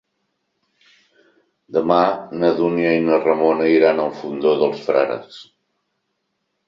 Demà 1.77 1.97
na 2.43 2.51
Dúnia 2.61 2.95
i 3.01 3.05
na 3.09 3.21
Ramona 3.27 3.69
iran 3.75 4.03
al 4.07 4.11
Fondó 4.23 4.55
dels 4.63 4.83
Frares. 4.89 5.39